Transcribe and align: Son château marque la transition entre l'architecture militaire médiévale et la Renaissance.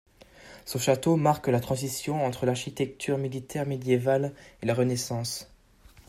Son 0.65 0.79
château 0.79 1.15
marque 1.15 1.47
la 1.47 1.59
transition 1.59 2.25
entre 2.25 2.47
l'architecture 2.47 3.19
militaire 3.19 3.67
médiévale 3.67 4.33
et 4.63 4.65
la 4.65 4.73
Renaissance. 4.73 5.53